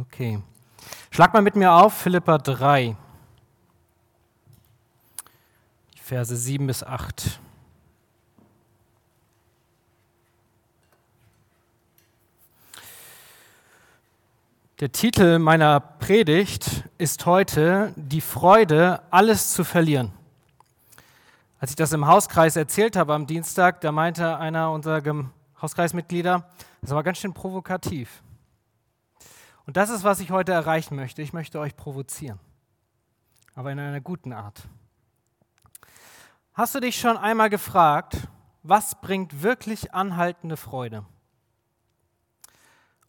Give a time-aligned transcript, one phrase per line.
[0.00, 0.40] Okay.
[1.10, 2.94] Schlag mal mit mir auf Philippa 3,
[5.94, 7.40] die Verse 7 bis 8.
[14.78, 20.12] Der Titel meiner Predigt ist heute Die Freude, alles zu verlieren.
[21.58, 25.02] Als ich das im Hauskreis erzählt habe am Dienstag, da meinte einer unserer
[25.60, 26.48] Hauskreismitglieder,
[26.82, 28.22] das war ganz schön provokativ.
[29.68, 31.20] Und das ist, was ich heute erreichen möchte.
[31.20, 32.40] Ich möchte euch provozieren,
[33.54, 34.62] aber in einer guten Art.
[36.54, 38.28] Hast du dich schon einmal gefragt,
[38.62, 41.04] was bringt wirklich anhaltende Freude?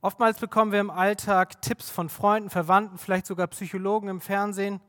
[0.02, 4.82] Oftmals bekommen wir im Alltag Tipps von Freunden, Verwandten, vielleicht sogar Psychologen im Fernsehen.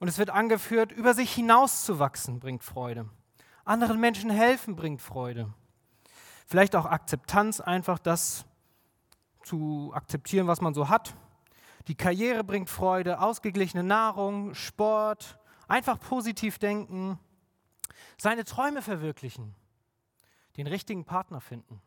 [0.00, 3.08] Und es wird angeführt, über sich hinauszuwachsen bringt Freude.
[3.64, 5.48] Anderen Menschen helfen bringt Freude.
[6.46, 8.44] Vielleicht auch Akzeptanz, einfach das
[9.44, 11.14] zu akzeptieren, was man so hat.
[11.86, 15.38] Die Karriere bringt Freude, ausgeglichene Nahrung, Sport,
[15.68, 17.18] einfach positiv denken,
[18.16, 19.54] seine Träume verwirklichen,
[20.56, 21.80] den richtigen Partner finden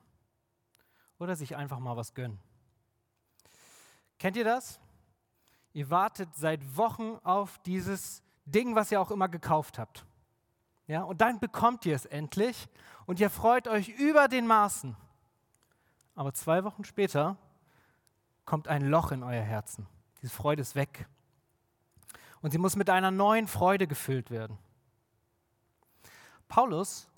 [1.20, 2.40] oder sich einfach mal was gönnen.
[4.20, 4.80] Kennt ihr das?
[5.74, 10.06] Ihr wartet seit Wochen auf dieses Ding, was ihr auch immer gekauft habt.
[10.88, 12.70] Ja, und dann bekommt ihr es endlich
[13.06, 14.96] und ihr freut euch über den Maßen.
[16.16, 17.38] Aber zwei Wochen später
[18.48, 19.86] kommt ein Loch in euer Herzen.
[20.24, 21.06] Diese Freude ist weg.
[22.42, 24.58] Und sie muss mit einer neuen Freude gefüllt werden.
[26.48, 27.10] Paulus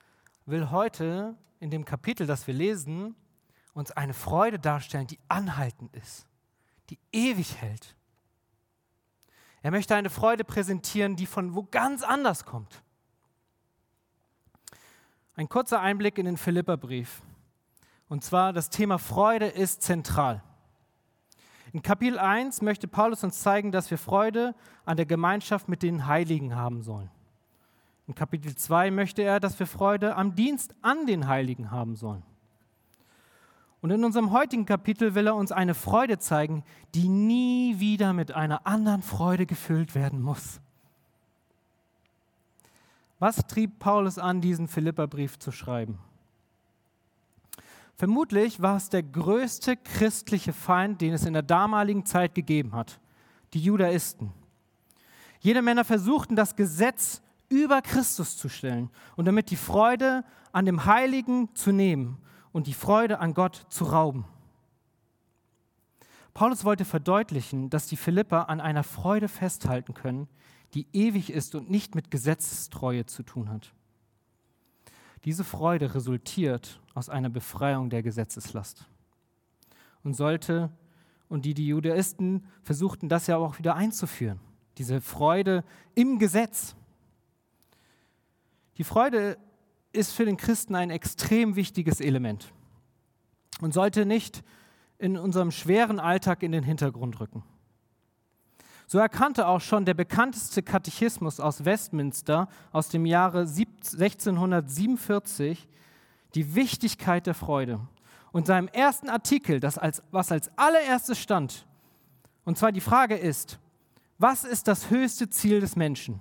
[0.45, 3.15] will heute in dem Kapitel, das wir lesen,
[3.73, 6.27] uns eine Freude darstellen, die anhaltend ist,
[6.89, 7.95] die ewig hält.
[9.61, 12.81] Er möchte eine Freude präsentieren, die von wo ganz anders kommt.
[15.35, 17.21] Ein kurzer Einblick in den Philipperbrief.
[18.07, 20.41] Und zwar das Thema Freude ist zentral.
[21.71, 26.07] In Kapitel 1 möchte Paulus uns zeigen, dass wir Freude an der Gemeinschaft mit den
[26.07, 27.11] Heiligen haben sollen.
[28.07, 32.23] In Kapitel 2 möchte er, dass wir Freude am Dienst an den Heiligen haben sollen.
[33.81, 36.63] Und in unserem heutigen Kapitel will er uns eine Freude zeigen,
[36.95, 40.59] die nie wieder mit einer anderen Freude gefüllt werden muss.
[43.19, 45.99] Was trieb Paulus an, diesen Philipperbrief zu schreiben?
[47.99, 53.01] Vermutlich war es der größte christliche Feind, den es in der damaligen Zeit gegeben hat,
[53.53, 54.31] die Judaisten.
[55.41, 60.23] Jede Männer versuchten, das Gesetz über Christus zu stellen und damit die Freude
[60.53, 62.19] an dem Heiligen zu nehmen
[62.53, 64.23] und die Freude an Gott zu rauben.
[66.33, 70.29] Paulus wollte verdeutlichen, dass die Philipper an einer Freude festhalten können,
[70.73, 73.73] die ewig ist und nicht mit Gesetzestreue zu tun hat.
[75.25, 78.85] Diese Freude resultiert aus einer Befreiung der Gesetzeslast.
[80.03, 80.71] Und sollte,
[81.27, 84.39] und die, die Judaisten versuchten das ja auch wieder einzuführen,
[84.77, 85.63] diese Freude
[85.93, 86.75] im Gesetz.
[88.77, 89.37] Die Freude
[89.91, 92.53] ist für den Christen ein extrem wichtiges Element
[93.59, 94.43] und sollte nicht
[94.97, 97.43] in unserem schweren Alltag in den Hintergrund rücken.
[98.91, 105.69] So erkannte auch schon der bekannteste Katechismus aus Westminster aus dem Jahre 1647
[106.33, 107.81] die Wichtigkeit der Freude.
[108.31, 111.67] Und seinem ersten Artikel, das als, was als allererstes stand,
[112.45, 113.59] und zwar die Frage ist,
[114.17, 116.19] was ist das höchste Ziel des Menschen?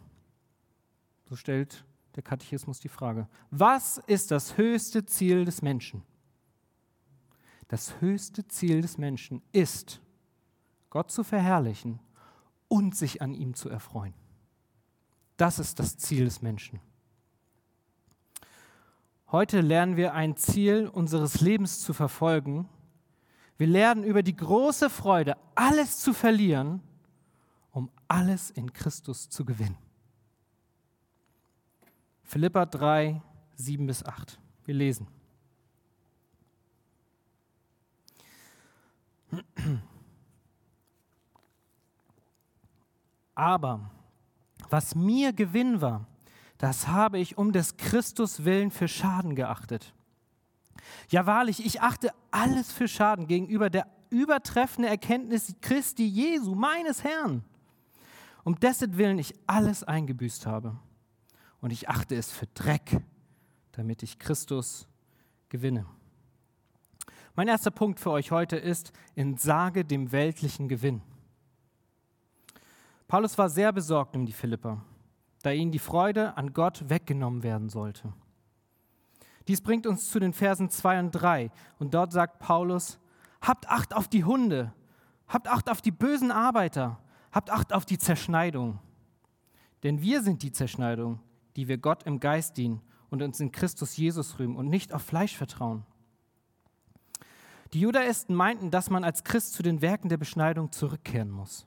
[1.24, 1.86] So stellt
[2.16, 3.28] der Katechismus die Frage.
[3.50, 6.02] Was ist das höchste Ziel des Menschen?
[7.68, 10.02] Das höchste Ziel des Menschen ist,
[10.90, 11.98] Gott zu verherrlichen
[12.68, 14.14] und sich an ihm zu erfreuen.
[15.36, 16.80] Das ist das Ziel des Menschen.
[19.30, 22.68] Heute lernen wir ein Ziel unseres Lebens zu verfolgen.
[23.58, 26.80] Wir lernen über die große Freude, alles zu verlieren,
[27.72, 29.76] um alles in Christus zu gewinnen.
[32.22, 33.20] Philippa 3,
[33.56, 34.38] 7 bis 8.
[34.64, 35.06] Wir lesen.
[43.38, 43.88] Aber
[44.68, 46.08] was mir Gewinn war,
[46.58, 49.94] das habe ich um des Christus willen für Schaden geachtet.
[51.08, 57.44] Ja wahrlich, ich achte alles für Schaden gegenüber der übertreffenden Erkenntnis Christi Jesu, meines Herrn,
[58.42, 60.76] um dessen Willen ich alles eingebüßt habe.
[61.60, 63.00] Und ich achte es für Dreck,
[63.70, 64.88] damit ich Christus
[65.48, 65.86] gewinne.
[67.36, 71.02] Mein erster Punkt für euch heute ist, entsage dem weltlichen Gewinn.
[73.08, 74.82] Paulus war sehr besorgt um die Philipper,
[75.42, 78.12] da ihnen die Freude an Gott weggenommen werden sollte.
[79.48, 83.00] Dies bringt uns zu den Versen 2 und 3 und dort sagt Paulus,
[83.40, 84.72] habt Acht auf die Hunde,
[85.28, 86.98] Habt Acht auf die bösen Arbeiter.
[87.32, 88.78] Habt Acht auf die Zerschneidung.
[89.82, 91.20] Denn wir sind die Zerschneidung,
[91.54, 92.80] die wir Gott im Geist dienen
[93.10, 95.84] und uns in Christus Jesus rühmen und nicht auf Fleisch vertrauen.
[97.74, 101.66] Die Judaisten meinten, dass man als Christ zu den Werken der Beschneidung zurückkehren muss,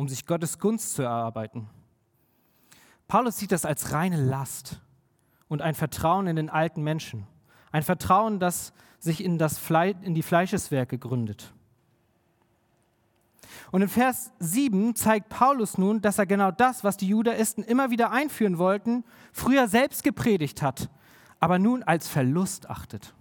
[0.00, 1.68] um sich Gottes Gunst zu erarbeiten.
[3.06, 4.80] Paulus sieht das als reine Last
[5.46, 7.26] und ein Vertrauen in den alten Menschen.
[7.70, 11.52] Ein Vertrauen, das sich in, das Fle in die Fleischeswerke gründet.
[13.72, 17.90] Und in Vers 7 zeigt Paulus nun, dass er genau das, was die Judaisten immer
[17.90, 19.04] wieder einführen wollten,
[19.34, 20.88] früher selbst gepredigt hat,
[21.40, 23.12] aber nun als Verlust achtet.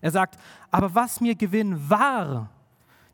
[0.00, 0.38] Er sagt,
[0.70, 2.50] aber was mir Gewinn war,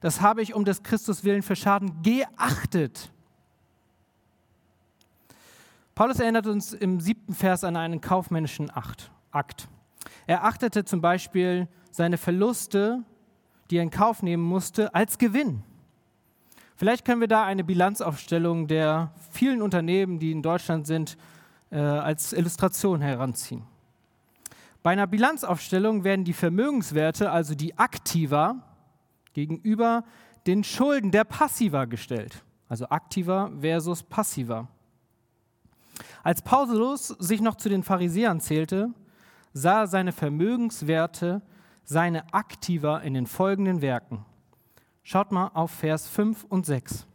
[0.03, 3.11] das habe ich um des Christus willen für Schaden geachtet.
[5.95, 9.69] Paulus erinnert uns im siebten Vers an einen kaufmännischen Akt.
[10.27, 13.05] Er achtete zum Beispiel seine Verluste,
[13.71, 15.63] die er in Kauf nehmen musste, als Gewinn.
[16.77, 21.17] Vielleicht können wir da eine Bilanzaufstellung der vielen Unternehmen, die in Deutschland sind,
[21.71, 23.63] äh, als Illustration heranziehen.
[24.83, 28.57] Bei einer Bilanzaufstellung werden die Vermögenswerte, also die Aktiva,
[29.33, 30.05] gegenüber
[30.47, 32.45] den Schulden der Passiva gestellt.
[32.69, 34.69] Also Aktiva versus Passiva.
[36.23, 38.91] Als Paulus sich noch zu den Pharisäern zählte,
[39.53, 41.43] sah er seine Vermögenswerte,
[41.85, 44.25] seine Aktiva in den folgenden Werken.
[45.03, 47.07] Schaut mal auf Vers 5 und 6.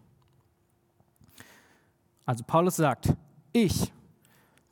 [2.26, 3.16] Also Paulus sagt,
[3.54, 3.92] ich,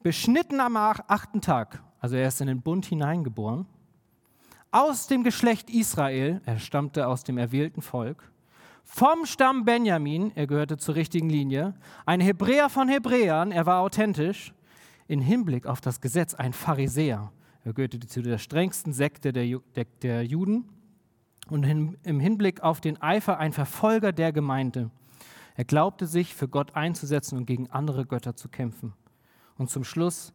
[0.04, 3.66] beschnitten am achten Tag, also er ist in den Bund hineingeboren,
[4.76, 8.30] aus dem Geschlecht Israel, er stammte aus dem erwählten Volk,
[8.84, 11.76] vom Stamm Benjamin, er gehörte zur richtigen Linie,
[12.06, 14.54] ein Hebräer von Hebräern, er war authentisch,
[15.08, 17.32] in Hinblick auf das Gesetz ein Pharisäer,
[17.64, 20.68] er gehörte zu der strengsten Sekte der, der, der Juden
[21.48, 24.92] und in, im Hinblick auf den Eifer ein Verfolger der Gemeinde.
[25.56, 28.92] Er glaubte sich für Gott einzusetzen und gegen andere Götter zu kämpfen.
[29.58, 30.34] Und zum Schluss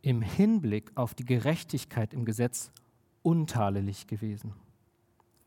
[0.00, 2.70] im Hinblick auf die Gerechtigkeit im Gesetz
[3.22, 4.54] untadelig gewesen.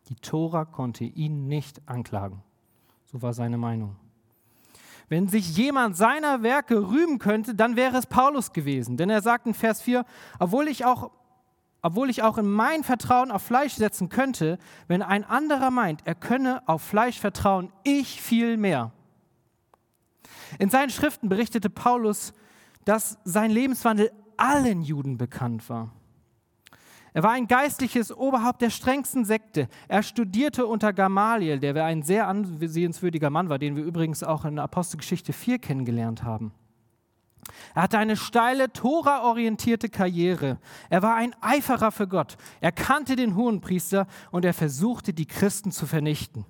[0.09, 2.43] Die Tora konnte ihn nicht anklagen.
[3.05, 3.95] So war seine Meinung.
[5.09, 8.97] Wenn sich jemand seiner Werke rühmen könnte, dann wäre es Paulus gewesen.
[8.97, 10.05] Denn er sagt in Vers 4,
[10.39, 11.11] obwohl ich auch,
[11.81, 16.15] obwohl ich auch in mein Vertrauen auf Fleisch setzen könnte, wenn ein anderer meint, er
[16.15, 18.91] könne auf Fleisch vertrauen, ich viel mehr.
[20.59, 22.33] In seinen Schriften berichtete Paulus,
[22.85, 25.91] dass sein Lebenswandel allen Juden bekannt war.
[27.13, 29.67] Er war ein geistliches Oberhaupt der strengsten Sekte.
[29.87, 34.57] Er studierte unter Gamaliel, der ein sehr ansehenswürdiger Mann war, den wir übrigens auch in
[34.57, 36.51] Apostelgeschichte 4 kennengelernt haben.
[37.75, 40.57] Er hatte eine steile, Tora-orientierte Karriere.
[40.89, 42.37] Er war ein Eiferer für Gott.
[42.61, 46.45] Er kannte den Hohenpriester und er versuchte, die Christen zu vernichten.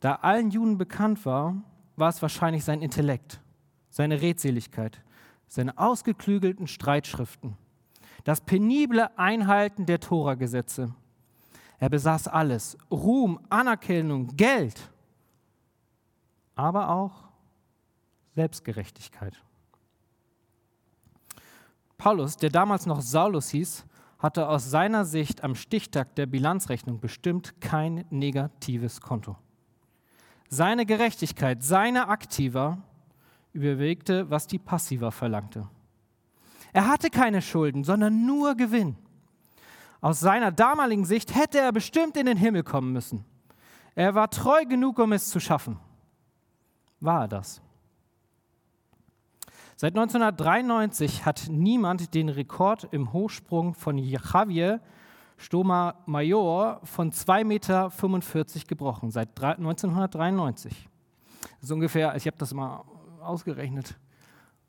[0.00, 1.56] Da allen Juden bekannt war,
[1.96, 3.40] war es wahrscheinlich sein Intellekt,
[3.88, 5.00] seine Redseligkeit,
[5.48, 7.56] seine ausgeklügelten Streitschriften
[8.26, 10.92] das penible Einhalten der Tora-Gesetze.
[11.78, 14.90] Er besaß alles, Ruhm, Anerkennung, Geld,
[16.56, 17.28] aber auch
[18.34, 19.40] Selbstgerechtigkeit.
[21.96, 23.86] Paulus, der damals noch Saulus hieß,
[24.18, 29.36] hatte aus seiner Sicht am Stichtag der Bilanzrechnung bestimmt kein negatives Konto.
[30.48, 32.78] Seine Gerechtigkeit, seine Aktiva
[33.52, 35.68] überwegte, was die Passiva verlangte.
[36.76, 38.96] Er hatte keine Schulden, sondern nur Gewinn.
[40.02, 43.24] Aus seiner damaligen Sicht hätte er bestimmt in den Himmel kommen müssen.
[43.94, 45.78] Er war treu genug, um es zu schaffen.
[47.00, 47.62] War er das?
[49.76, 54.82] Seit 1993 hat niemand den Rekord im Hochsprung von Javier
[55.38, 57.90] Stoma Major von 2,45 Meter
[58.68, 60.90] gebrochen, seit 1993.
[61.40, 62.84] Das ist ungefähr, ich habe das mal
[63.22, 63.96] ausgerechnet,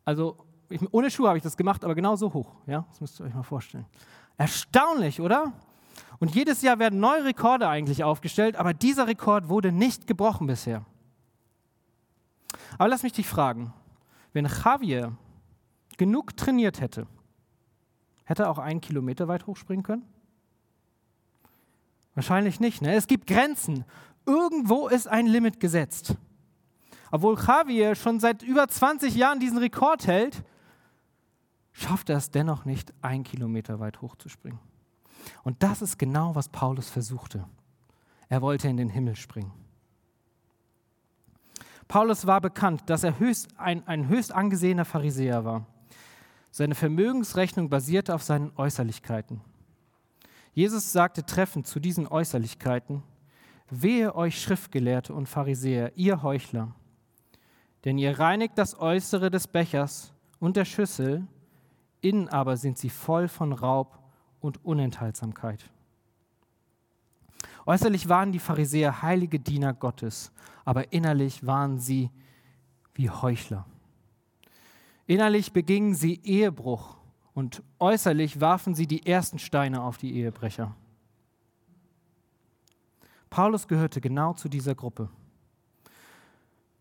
[0.05, 2.55] also ich, ohne Schuhe habe ich das gemacht, aber genau so hoch.
[2.65, 2.86] Ja?
[2.89, 3.86] Das müsst ihr euch mal vorstellen.
[4.38, 5.53] Erstaunlich, oder?
[6.19, 10.86] Und jedes Jahr werden neue Rekorde eigentlich aufgestellt, aber dieser Rekord wurde nicht gebrochen bisher.
[12.77, 13.74] Aber lass mich dich fragen,
[14.33, 15.15] wenn Javier
[15.97, 17.07] genug trainiert hätte,
[18.25, 20.05] hätte er auch einen Kilometer weit hochspringen können?
[22.13, 22.81] Wahrscheinlich nicht.
[22.81, 22.95] Ne?
[22.95, 23.86] Es gibt Grenzen.
[24.25, 26.15] Irgendwo ist ein Limit gesetzt.
[27.12, 30.43] Obwohl Javier schon seit über 20 Jahren diesen Rekord hält,
[31.77, 34.60] schafft er es dennoch nicht, ein Kilometer weit hochzuspringen.
[35.43, 37.46] Und das ist genau, was Paulus versuchte.
[38.29, 39.51] Er wollte in den Himmel springen.
[41.88, 45.65] Paulus war bekannt, dass er höchst, ein, ein höchst angesehener Pharisäer war.
[46.50, 49.41] Seine Vermögensrechnung basierte auf seinen Äußerlichkeiten.
[50.53, 53.03] Jesus sagte treffend zu diesen Äußerlichkeiten,
[53.69, 56.74] Wehe euch Schriftgelehrte und Pharisäer, ihr Heuchler,
[57.86, 61.27] denn ihr reinigt das Äußere des Bechers und der Schüssel,
[62.01, 64.00] innen aber sind sie voll von Raub
[64.39, 65.70] und Unenthaltsamkeit.
[67.66, 70.32] Äußerlich waren die Pharisäer heilige Diener Gottes,
[70.63, 72.10] aber innerlich waren sie
[72.94, 73.66] wie Heuchler.
[75.06, 76.98] Innerlich begingen sie Ehebruch
[77.34, 80.75] und äußerlich warfen sie die ersten Steine auf die Ehebrecher.
[83.30, 85.10] Paulus gehörte genau zu dieser Gruppe.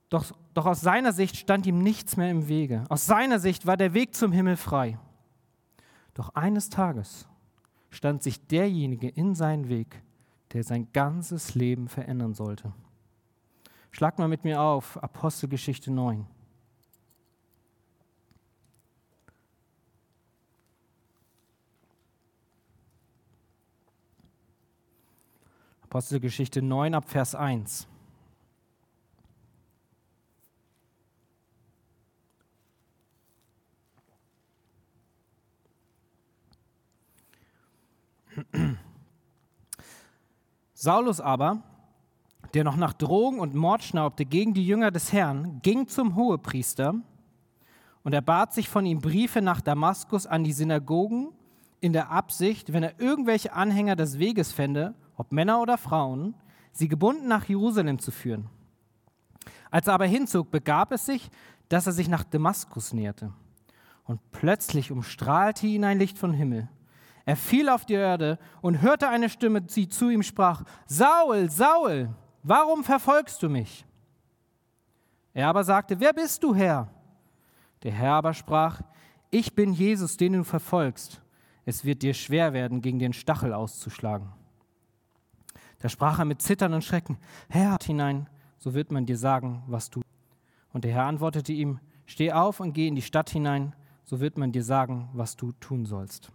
[0.09, 2.85] Doch, doch aus seiner Sicht stand ihm nichts mehr im Wege.
[2.89, 4.99] Aus seiner Sicht war der Weg zum Himmel frei.
[6.17, 7.29] Doch eines Tages
[7.91, 10.03] stand sich derjenige in seinen Weg,
[10.55, 12.73] der sein ganzes Leben verändern sollte.
[13.91, 16.27] Schlag mal mit mir auf, Apostelgeschichte 9.
[25.83, 27.87] Apostelgeschichte 9 ab Vers 1.
[40.75, 41.63] Saulus aber,
[42.55, 46.95] der noch nach Drogen und Mord schnaubte gegen die Jünger des Herrn, ging zum Hohepriester
[48.03, 51.31] und er bat sich von ihm Briefe nach Damaskus an die Synagogen
[51.81, 56.35] in der Absicht, wenn er irgendwelche Anhänger des Weges fände, ob Männer oder Frauen,
[56.73, 58.49] sie gebunden nach Jerusalem zu führen.
[59.71, 61.31] Als er aber hinzog, begab es sich,
[61.69, 63.33] dass er sich nach Damaskus näherte.
[64.05, 66.69] Und plötzlich umstrahlte ihn ein Licht vom Himmel.
[67.27, 72.09] Er fiel auf die Erde und hörte eine Stimme, die zu ihm sprach, Saul, Saul,
[72.45, 73.85] warum verfolgst du mich?
[75.35, 76.89] Er aber sagte, wer bist du, Herr?
[77.83, 78.81] Der Herr aber sprach,
[79.31, 81.21] ich bin Jesus, den du verfolgst.
[81.65, 84.29] Es wird dir schwer werden, gegen den Stachel auszuschlagen.
[85.81, 87.19] Da sprach er mit Zittern und Schrecken,
[87.49, 90.01] Herr, hinein, so wird man dir sagen, was du.
[90.73, 94.39] Und der Herr antwortete ihm, Steh auf und geh in die Stadt hinein, so wird
[94.39, 96.31] man dir sagen, was du tun sollst.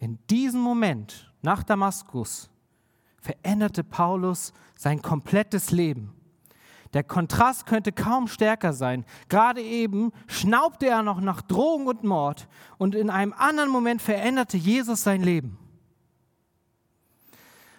[0.00, 2.50] In diesem Moment nach Damaskus
[3.20, 6.14] veränderte Paulus sein komplettes Leben.
[6.94, 9.04] Der Kontrast könnte kaum stärker sein.
[9.28, 14.56] Gerade eben schnaubte er noch nach Drogen und Mord und in einem anderen Moment veränderte
[14.56, 15.58] Jesus sein Leben.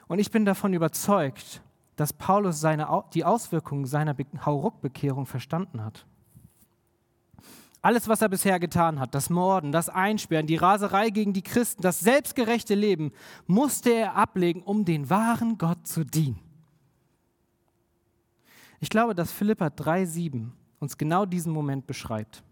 [0.07, 1.61] Und ich bin davon überzeugt,
[1.95, 6.05] dass Paulus seine, die Auswirkungen seiner Hauruck-Bekehrung verstanden hat.
[7.81, 11.81] Alles, was er bisher getan hat, das Morden, das Einsperren, die Raserei gegen die Christen,
[11.81, 13.11] das selbstgerechte Leben,
[13.47, 16.39] musste er ablegen, um den wahren Gott zu dienen.
[18.79, 22.43] Ich glaube, dass Philippa 3,7 uns genau diesen Moment beschreibt.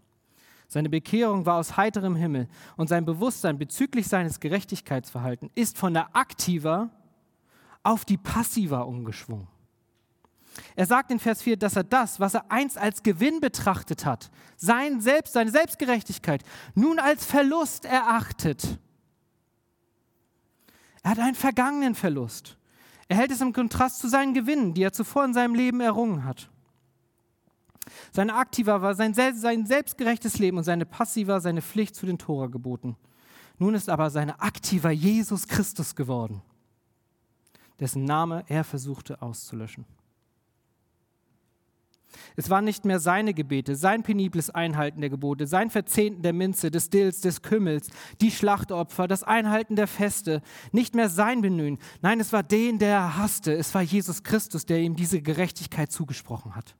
[0.66, 6.14] Seine Bekehrung war aus heiterem Himmel und sein Bewusstsein bezüglich seines Gerechtigkeitsverhaltens ist von der
[6.14, 6.90] aktiver
[7.82, 9.48] auf die Passiva umgeschwungen.
[10.76, 14.30] Er sagt in Vers 4, dass er das, was er einst als Gewinn betrachtet hat,
[14.56, 16.42] sein Selbst, seine Selbstgerechtigkeit,
[16.74, 18.78] nun als Verlust erachtet.
[21.02, 22.56] Er hat einen vergangenen Verlust.
[23.08, 26.24] Er hält es im Kontrast zu seinen Gewinnen, die er zuvor in seinem Leben errungen
[26.24, 26.50] hat.
[28.12, 32.46] Seine Aktiva war sein, sein selbstgerechtes Leben und seine Passiva seine Pflicht zu den Tora
[32.46, 32.96] geboten.
[33.58, 36.42] Nun ist aber seine Aktiva Jesus Christus geworden
[37.80, 39.86] dessen Name er versuchte auszulöschen.
[42.36, 46.70] Es waren nicht mehr seine Gebete, sein penibles Einhalten der Gebote, sein Verzehnten der Minze,
[46.70, 47.88] des Dills, des Kümmels,
[48.20, 51.78] die Schlachtopfer, das Einhalten der Feste, nicht mehr sein Bemühen.
[52.02, 53.52] Nein, es war den, der er hasste.
[53.52, 56.74] Es war Jesus Christus, der ihm diese Gerechtigkeit zugesprochen hat.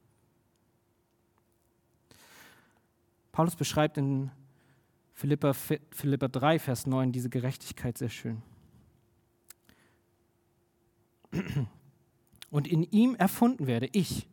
[3.33, 4.31] Paulus beschreibt in
[5.15, 8.43] Philippa, Philippa 3, Vers 9 diese Gerechtigkeit sehr schön.
[12.51, 14.27] und in ihm erfunden werde, ich,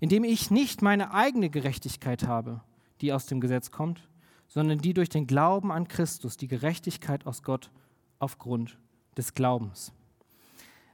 [0.00, 2.60] indem ich nicht meine eigene Gerechtigkeit habe,
[3.00, 4.08] die aus dem Gesetz kommt,
[4.48, 7.70] sondern die durch den Glauben an Christus, die Gerechtigkeit aus Gott
[8.18, 8.78] aufgrund
[9.16, 9.92] des Glaubens.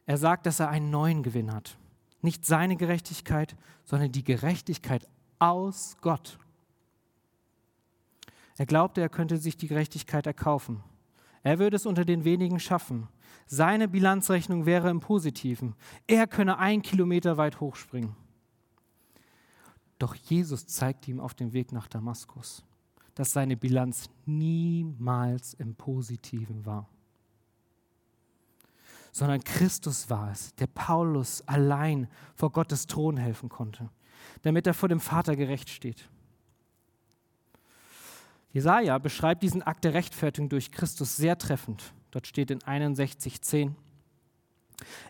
[0.04, 1.76] Er sagt, dass er einen neuen Gewinn hat.
[2.20, 5.08] Nicht seine Gerechtigkeit, sondern die Gerechtigkeit
[5.38, 6.38] aus Gott.
[8.58, 10.82] Er glaubte, er könnte sich die Gerechtigkeit erkaufen.
[11.42, 13.08] Er würde es unter den wenigen schaffen.
[13.46, 15.74] Seine Bilanzrechnung wäre im Positiven.
[16.06, 18.16] Er könne ein Kilometer weit hochspringen.
[19.98, 22.62] Doch Jesus zeigt ihm auf dem Weg nach Damaskus,
[23.14, 26.88] dass seine Bilanz niemals im Positiven war.
[29.12, 33.88] Sondern Christus war es, der Paulus allein vor Gottes Thron helfen konnte,
[34.42, 36.10] damit er vor dem Vater gerecht steht.
[38.52, 41.92] Jesaja beschreibt diesen Akt der Rechtfertigung durch Christus sehr treffend.
[42.10, 43.72] Dort steht in 61,10: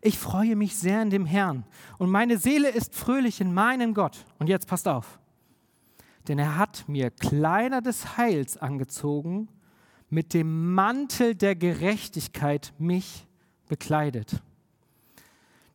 [0.00, 1.64] Ich freue mich sehr in dem Herrn
[1.98, 4.24] und meine Seele ist fröhlich in meinem Gott.
[4.38, 5.18] Und jetzt passt auf.
[6.28, 9.48] Denn er hat mir Kleider des Heils angezogen,
[10.08, 13.26] mit dem Mantel der Gerechtigkeit mich
[13.68, 14.42] bekleidet.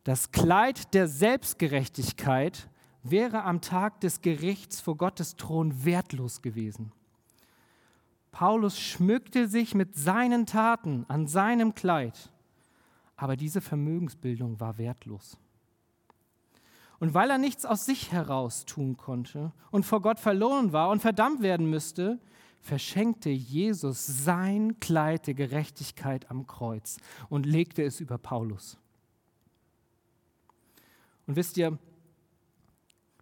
[0.04, 2.68] Das Kleid der Selbstgerechtigkeit
[3.02, 6.92] wäre am Tag des Gerichts vor Gottes Thron wertlos gewesen.
[8.30, 12.31] Paulus schmückte sich mit seinen Taten an seinem Kleid
[13.22, 15.38] aber diese Vermögensbildung war wertlos.
[16.98, 20.98] Und weil er nichts aus sich heraus tun konnte und vor Gott verloren war und
[20.98, 22.18] verdammt werden müsste,
[22.60, 26.96] verschenkte Jesus sein Kleid der Gerechtigkeit am Kreuz
[27.28, 28.76] und legte es über Paulus.
[31.28, 31.78] Und wisst ihr,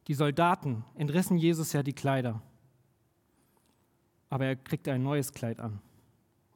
[0.07, 2.40] die Soldaten entrissen Jesus ja die Kleider,
[4.30, 5.83] aber er kriegte ein neues Kleid an,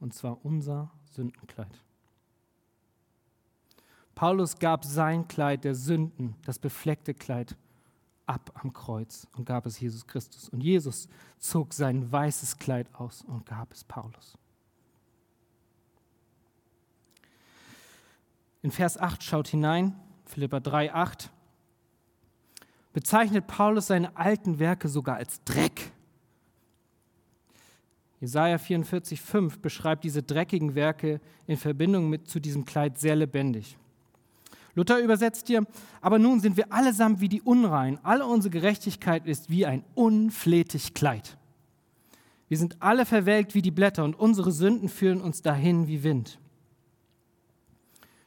[0.01, 1.84] und zwar unser Sündenkleid.
[4.15, 7.57] Paulus gab sein Kleid der Sünden, das befleckte Kleid,
[8.27, 10.49] ab am Kreuz und gab es Jesus Christus.
[10.49, 14.39] Und Jesus zog sein weißes Kleid aus und gab es Paulus.
[18.63, 19.95] In Vers 8 schaut hinein,
[20.25, 21.31] Philippa 3, 8,
[22.95, 25.93] bezeichnet Paulus seine alten Werke sogar als Dreck.
[28.21, 33.77] Jesaja 44, 5 beschreibt diese dreckigen Werke in Verbindung mit zu diesem Kleid sehr lebendig.
[34.75, 35.65] Luther übersetzt hier,
[36.01, 40.95] aber nun sind wir allesamt wie die Unrein, alle unsere Gerechtigkeit ist wie ein unflätig
[40.95, 41.37] Kleid.
[42.49, 46.39] Wir sind alle verwelkt wie die Blätter und unsere Sünden führen uns dahin wie Wind.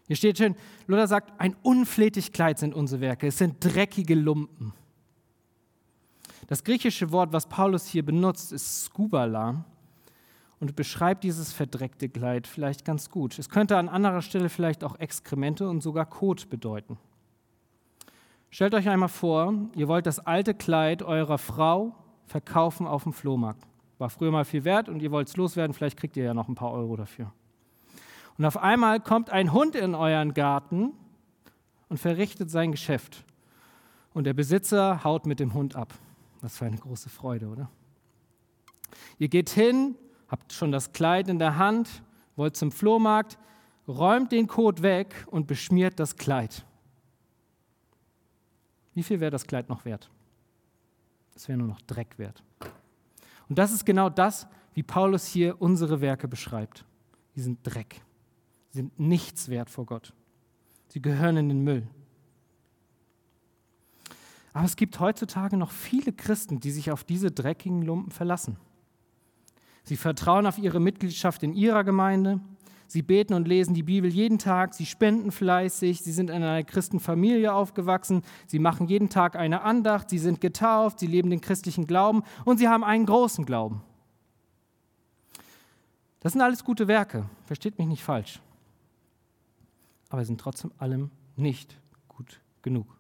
[0.07, 0.55] Hier steht schön,
[0.87, 4.73] Luther sagt, ein unflätig Kleid sind unsere Werke, es sind dreckige Lumpen.
[6.47, 9.65] Das griechische Wort, was Paulus hier benutzt, ist Skubala
[10.59, 13.37] und beschreibt dieses verdreckte Kleid vielleicht ganz gut.
[13.37, 16.97] Es könnte an anderer Stelle vielleicht auch Exkremente und sogar Kot bedeuten.
[18.49, 23.63] Stellt euch einmal vor, ihr wollt das alte Kleid eurer Frau verkaufen auf dem Flohmarkt.
[23.97, 26.47] War früher mal viel wert und ihr wollt es loswerden, vielleicht kriegt ihr ja noch
[26.47, 27.31] ein paar Euro dafür.
[28.37, 30.93] Und auf einmal kommt ein Hund in euren Garten
[31.89, 33.25] und verrichtet sein Geschäft.
[34.13, 35.93] Und der Besitzer haut mit dem Hund ab.
[36.41, 37.69] Was für eine große Freude, oder?
[39.17, 39.95] Ihr geht hin,
[40.27, 42.03] habt schon das Kleid in der Hand,
[42.35, 43.37] wollt zum Flohmarkt,
[43.87, 46.65] räumt den Kot weg und beschmiert das Kleid.
[48.93, 50.09] Wie viel wäre das Kleid noch wert?
[51.35, 52.43] Es wäre nur noch Dreck wert.
[53.47, 56.85] Und das ist genau das, wie Paulus hier unsere Werke beschreibt.
[57.35, 58.01] Die sind Dreck.
[58.69, 60.13] Sie sind nichts wert vor Gott.
[60.87, 61.87] Sie gehören in den Müll.
[64.53, 68.57] Aber es gibt heutzutage noch viele Christen, die sich auf diese dreckigen Lumpen verlassen.
[69.87, 72.41] Sie vertrauen auf ihre Mitgliedschaft in ihrer Gemeinde.
[72.87, 74.73] Sie beten und lesen die Bibel jeden Tag.
[74.73, 76.01] Sie spenden fleißig.
[76.01, 78.23] Sie sind in einer Christenfamilie aufgewachsen.
[78.47, 80.09] Sie machen jeden Tag eine Andacht.
[80.09, 80.99] Sie sind getauft.
[80.99, 83.81] Sie leben den christlichen Glauben und sie haben einen großen Glauben.
[86.19, 87.29] Das sind alles gute Werke.
[87.45, 88.41] Versteht mich nicht falsch.
[90.09, 91.77] Aber sie sind trotzdem allem nicht
[92.09, 92.97] gut genug.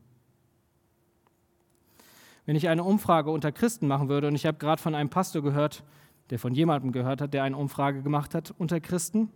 [2.45, 5.43] Wenn ich eine Umfrage unter Christen machen würde, und ich habe gerade von einem Pastor
[5.43, 5.83] gehört,
[6.29, 9.29] der von jemandem gehört hat, der eine Umfrage gemacht hat unter Christen.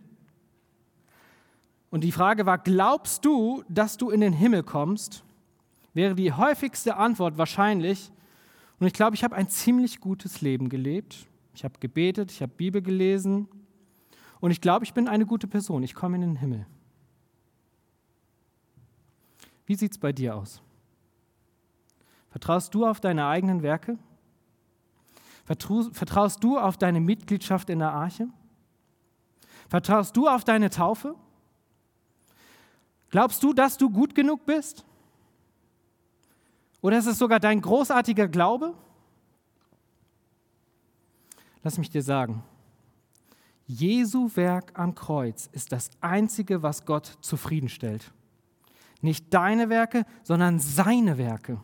[1.89, 5.23] Und die Frage war, glaubst du, dass du in den Himmel kommst?
[5.93, 8.11] Wäre die häufigste Antwort wahrscheinlich,
[8.81, 11.27] und ich glaube, ich habe ein ziemlich gutes Leben gelebt.
[11.53, 13.47] Ich habe gebetet, ich habe Bibel gelesen
[14.39, 15.83] und ich glaube, ich bin eine gute Person.
[15.83, 16.65] Ich komme in den Himmel.
[19.67, 20.63] Wie sieht es bei dir aus?
[22.31, 23.99] Vertraust du auf deine eigenen Werke?
[25.91, 28.27] Vertraust du auf deine Mitgliedschaft in der Arche?
[29.69, 31.15] Vertraust du auf deine Taufe?
[33.09, 34.85] Glaubst du, dass du gut genug bist?
[36.81, 38.73] Oder ist es sogar dein großartiger Glaube?
[41.63, 42.43] Lass mich dir sagen,
[43.67, 48.11] Jesu Werk am Kreuz ist das Einzige, was Gott zufriedenstellt.
[49.01, 51.61] Nicht deine Werke, sondern seine Werke.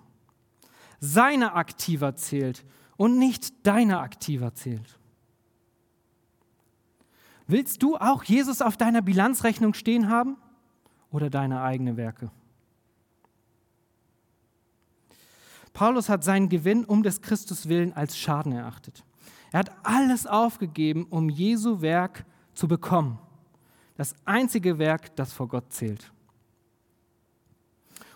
[0.99, 2.63] Seine Aktiva zählt
[2.97, 4.99] und nicht deiner aktiver zählt.
[7.47, 10.35] Willst du auch Jesus auf deiner Bilanzrechnung stehen haben
[11.11, 12.29] oder deine eigenen Werke?
[15.71, 19.05] Paulus hat seinen Gewinn um des Christus willen als Schaden erachtet.
[19.51, 23.19] Er hat alles aufgegeben, um Jesu Werk zu bekommen.
[23.95, 26.11] Das einzige Werk, das vor Gott zählt.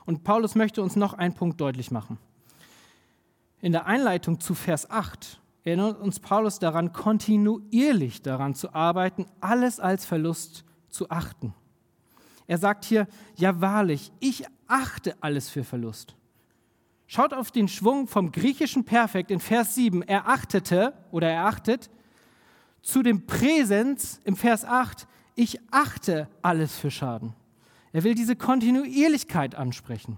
[0.06, 2.18] Und Paulus möchte uns noch einen Punkt deutlich machen.
[3.62, 9.80] In der Einleitung zu Vers 8 erinnert uns Paulus daran, kontinuierlich daran zu arbeiten, alles
[9.80, 11.54] als Verlust zu achten.
[12.48, 16.16] Er sagt hier, ja wahrlich, ich achte alles für Verlust.
[17.06, 20.02] Schaut auf den Schwung vom griechischen Perfekt in Vers 7.
[20.02, 21.90] Er achtete oder er achtet
[22.82, 25.08] zu dem Präsens im Vers 8.
[25.36, 27.34] Ich achte alles für Schaden.
[27.94, 30.18] Er will diese Kontinuierlichkeit ansprechen.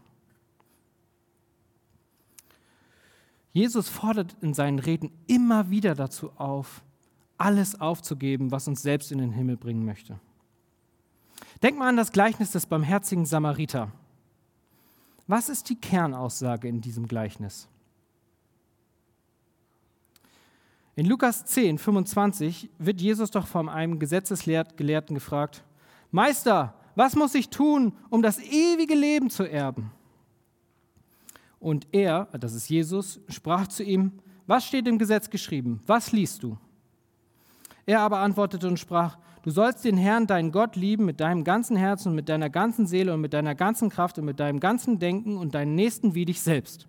[3.53, 6.83] Jesus fordert in seinen Reden immer wieder dazu auf,
[7.37, 10.19] alles aufzugeben, was uns selbst in den Himmel bringen möchte.
[11.61, 13.91] Denk mal an das Gleichnis des barmherzigen Samariter.
[15.27, 17.67] Was ist die Kernaussage in diesem Gleichnis?
[20.95, 25.63] In Lukas 10, 25 wird Jesus doch von einem Gesetzesgelehrten gefragt,
[26.11, 29.91] Meister, was muss ich tun, um das ewige Leben zu erben?
[31.63, 34.11] Und er, das ist Jesus, sprach zu ihm,
[34.47, 35.79] was steht im Gesetz geschrieben?
[35.87, 36.57] Was liest du?
[37.85, 41.77] Er aber antwortete und sprach, du sollst den Herrn, deinen Gott, lieben mit deinem ganzen
[41.77, 44.99] Herzen und mit deiner ganzen Seele und mit deiner ganzen Kraft und mit deinem ganzen
[44.99, 46.85] Denken und deinen Nächsten wie dich selbst.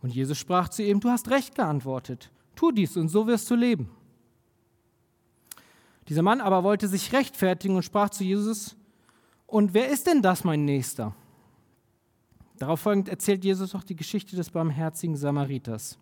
[0.00, 3.56] Und Jesus sprach zu ihm, du hast recht geantwortet, tu dies und so wirst du
[3.56, 3.90] leben.
[6.08, 8.76] Dieser Mann aber wollte sich rechtfertigen und sprach zu Jesus,
[9.48, 11.16] und wer ist denn das, mein Nächster?
[12.58, 15.98] Darauf folgend erzählt Jesus auch die Geschichte des barmherzigen Samariters.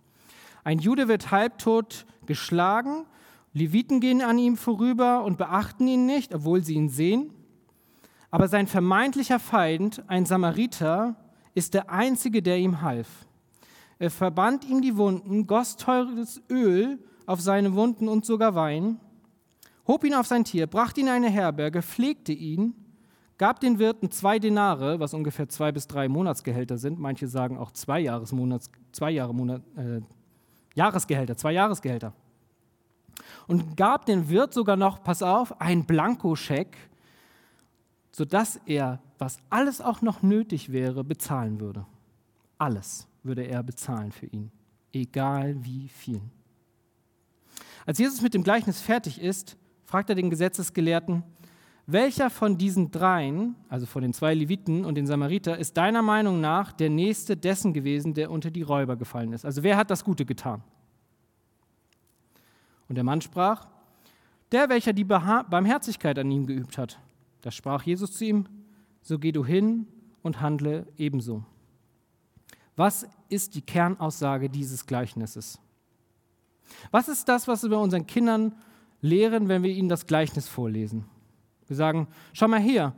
[0.64, 3.06] Ein Jude wird halbtot geschlagen,
[3.54, 7.30] Leviten gehen an ihm vorüber und beachten ihn nicht, obwohl sie ihn sehen.
[8.30, 11.16] Aber sein vermeintlicher Feind, ein Samariter,
[11.54, 13.26] ist der einzige, der ihm half.
[13.98, 18.98] Er verband ihm die Wunden, goss teures Öl auf seine Wunden und sogar Wein,
[19.86, 22.74] hob ihn auf sein Tier, brachte ihn in eine Herberge, pflegte ihn
[23.42, 27.00] gab den Wirten zwei Denare, was ungefähr zwei bis drei Monatsgehälter sind.
[27.00, 30.00] Manche sagen auch zwei, Jahresmonats, zwei Jahre Monat, äh,
[30.76, 32.12] Jahresgehälter, zwei Jahresgehälter.
[33.48, 36.76] Und gab den Wirt sogar noch, pass auf, einen Blankoscheck,
[38.12, 41.84] sodass er, was alles auch noch nötig wäre, bezahlen würde.
[42.58, 44.52] Alles würde er bezahlen für ihn,
[44.92, 46.20] egal wie viel.
[47.86, 51.24] Als Jesus mit dem Gleichnis fertig ist, fragt er den Gesetzesgelehrten,
[51.86, 56.40] welcher von diesen dreien, also von den zwei Leviten und den Samariter, ist deiner Meinung
[56.40, 59.44] nach der nächste dessen gewesen, der unter die Räuber gefallen ist?
[59.44, 60.62] Also wer hat das Gute getan?
[62.88, 63.66] Und der Mann sprach,
[64.52, 66.98] der, welcher die Barmherzigkeit an ihm geübt hat.
[67.40, 68.46] Da sprach Jesus zu ihm,
[69.00, 69.86] so geh du hin
[70.22, 71.44] und handle ebenso.
[72.76, 75.58] Was ist die Kernaussage dieses Gleichnisses?
[76.90, 78.54] Was ist das, was wir unseren Kindern
[79.00, 81.04] lehren, wenn wir ihnen das Gleichnis vorlesen?
[81.72, 82.92] Wir sagen, schau mal her,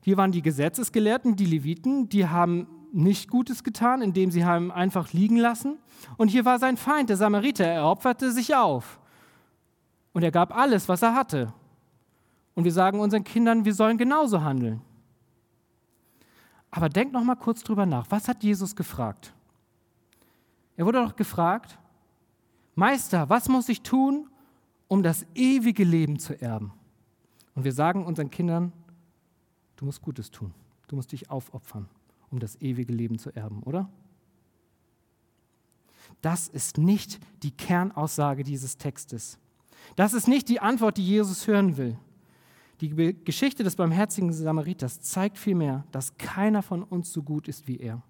[0.00, 5.12] hier waren die Gesetzesgelehrten, die Leviten, die haben nicht Gutes getan, indem sie haben einfach
[5.12, 5.78] liegen lassen.
[6.16, 8.98] Und hier war sein Feind, der Samariter, er opferte sich auf.
[10.12, 11.52] Und er gab alles, was er hatte.
[12.56, 14.82] Und wir sagen unseren Kindern, wir sollen genauso handeln.
[16.72, 18.06] Aber denk noch mal kurz drüber nach.
[18.10, 19.32] Was hat Jesus gefragt?
[20.76, 21.78] Er wurde doch gefragt,
[22.74, 24.28] Meister, was muss ich tun,
[24.88, 26.72] um das ewige Leben zu erben?
[27.56, 28.72] Und wir sagen unseren Kindern,
[29.76, 30.54] du musst Gutes tun,
[30.86, 31.88] du musst dich aufopfern,
[32.30, 33.90] um das ewige Leben zu erben, oder?
[36.20, 39.38] Das ist nicht die Kernaussage dieses Textes.
[39.96, 41.98] Das ist nicht die Antwort, die Jesus hören will.
[42.80, 47.78] Die Geschichte des barmherzigen Samariters zeigt vielmehr, dass keiner von uns so gut ist wie
[47.78, 48.02] er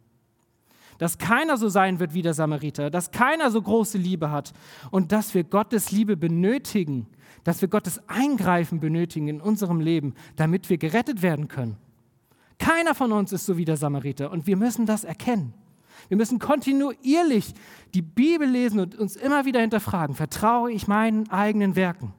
[0.99, 4.53] dass keiner so sein wird wie der Samariter, dass keiner so große Liebe hat
[4.91, 7.07] und dass wir Gottes Liebe benötigen,
[7.45, 11.77] dass wir Gottes Eingreifen benötigen in unserem Leben, damit wir gerettet werden können.
[12.59, 15.55] Keiner von uns ist so wie der Samariter und wir müssen das erkennen.
[16.09, 17.55] Wir müssen kontinuierlich
[17.95, 22.15] die Bibel lesen und uns immer wieder hinterfragen, vertraue ich meinen eigenen Werken?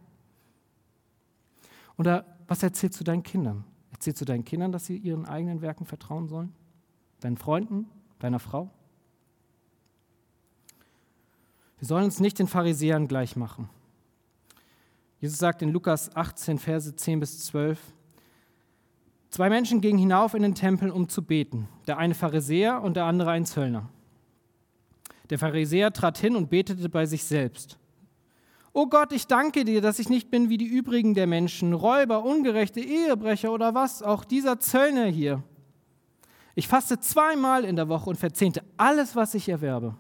[1.98, 3.64] Oder was erzählst du deinen Kindern?
[3.92, 6.54] Erzählst du deinen Kindern, dass sie ihren eigenen Werken vertrauen sollen?
[7.20, 7.88] Deinen Freunden?
[8.20, 8.70] deiner Frau?
[11.80, 13.70] Wir sollen uns nicht den Pharisäern gleich machen.
[15.20, 17.80] Jesus sagt in Lukas 18, Verse 10 bis 12,
[19.30, 21.68] Zwei Menschen gingen hinauf in den Tempel, um zu beten.
[21.86, 23.90] Der eine Pharisäer und der andere ein Zöllner.
[25.30, 27.78] Der Pharisäer trat hin und betete bei sich selbst.
[28.72, 32.24] O Gott, ich danke dir, dass ich nicht bin wie die übrigen der Menschen, Räuber,
[32.24, 35.44] ungerechte Ehebrecher oder was, auch dieser Zöllner hier.
[36.56, 39.96] Ich faste zweimal in der Woche und verzehnte alles, was ich erwerbe.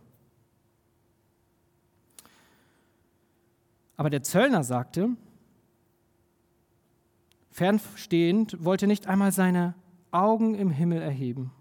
[3.98, 5.10] Aber der Zöllner sagte,
[7.52, 9.74] fernstehend, wollte nicht einmal seine
[10.12, 11.52] Augen im Himmel erheben,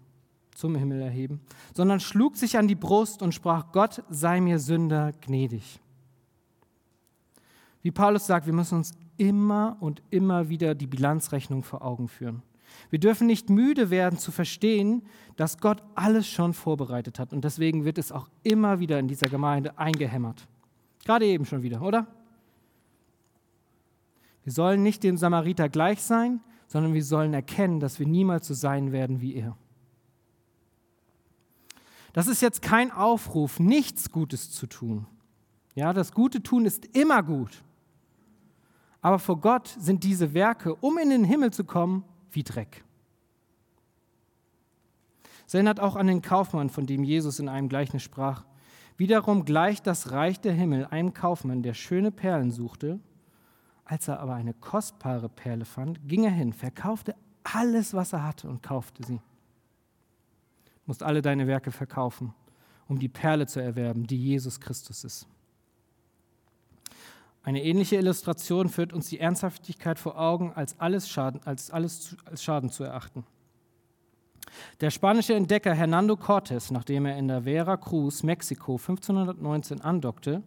[0.53, 1.41] zum Himmel erheben,
[1.73, 5.79] sondern schlug sich an die Brust und sprach, Gott sei mir Sünder gnädig.
[7.81, 12.43] Wie Paulus sagt, wir müssen uns immer und immer wieder die Bilanzrechnung vor Augen führen.
[12.89, 15.03] Wir dürfen nicht müde werden zu verstehen,
[15.35, 17.33] dass Gott alles schon vorbereitet hat.
[17.33, 20.47] Und deswegen wird es auch immer wieder in dieser Gemeinde eingehämmert.
[21.05, 22.07] Gerade eben schon wieder, oder?
[24.47, 28.53] Wir sollen nicht dem Samariter gleich sein, sondern wir sollen erkennen, dass wir niemals so
[28.53, 29.57] sein werden wie er.
[32.13, 35.05] Das ist jetzt kein Aufruf, nichts Gutes zu tun.
[35.75, 37.61] Ja, das Gute tun ist immer gut.
[39.01, 42.85] Aber vor Gott sind diese Werke, um in den Himmel zu kommen, wie Dreck.
[45.45, 48.45] Es erinnert auch an den Kaufmann, von dem Jesus in einem Gleichnis sprach.
[48.95, 53.01] Wiederum gleicht das Reich der Himmel einem Kaufmann, der schöne Perlen suchte.
[53.89, 58.49] Als er aber eine kostbare Perle fand, ging er hin, verkaufte alles, was er hatte
[58.49, 59.15] und kaufte sie.
[59.15, 62.33] Du musst alle deine Werke verkaufen,
[62.89, 65.25] um die Perle zu erwerben, die Jesus Christus ist.
[67.43, 72.43] Eine ähnliche Illustration führt uns die Ernsthaftigkeit vor Augen, als alles Schaden, als alles als
[72.43, 73.23] Schaden zu erachten.
[74.81, 80.43] Der spanische Entdecker Hernando Cortés, nachdem er in der Vera Cruz, Mexiko 1519 andockte,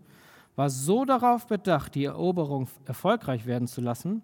[0.60, 4.20] war so darauf bedacht, die Eroberung erfolgreich werden zu lassen,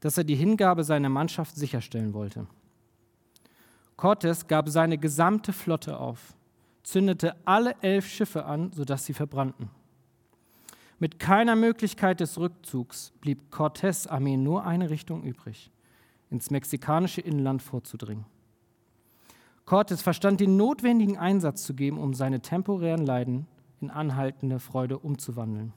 [0.00, 2.48] dass er die Hingabe seiner Mannschaft sicherstellen wollte.
[3.96, 6.34] Cortés gab seine gesamte Flotte auf,
[6.82, 9.70] zündete alle elf Schiffe an, sodass sie verbrannten.
[10.98, 15.70] Mit keiner Möglichkeit des Rückzugs blieb Cortés Armee nur eine Richtung übrig,
[16.30, 18.26] ins mexikanische Inland vorzudringen.
[19.66, 23.46] Cortés verstand den notwendigen Einsatz zu geben, um seine temporären Leiden
[23.80, 25.72] in anhaltende Freude umzuwandeln.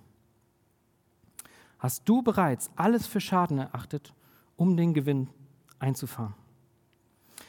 [1.80, 4.14] Hast du bereits alles für Schaden erachtet,
[4.56, 5.30] um den Gewinn
[5.80, 6.34] einzufahren?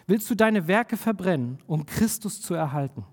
[0.07, 3.05] Willst du deine Werke verbrennen, um Christus zu erhalten?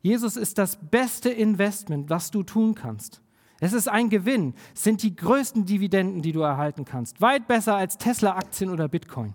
[0.00, 3.20] Jesus ist das beste Investment, was du tun kannst.
[3.60, 7.20] Es ist ein Gewinn, es sind die größten Dividenden, die du erhalten kannst.
[7.20, 9.34] Weit besser als Tesla-Aktien oder Bitcoin.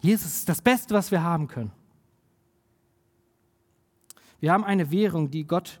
[0.00, 1.72] Jesus ist das Beste, was wir haben können.
[4.44, 5.80] Wir haben eine Währung, die Gott,